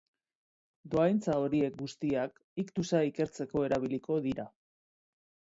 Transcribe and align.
Dohaintza 0.93 1.35
horiek 1.41 1.77
guztiak 1.81 2.41
iktusa 2.65 3.03
ikertzeko 3.11 3.65
erabiliko 3.69 4.19
dira. 4.27 4.49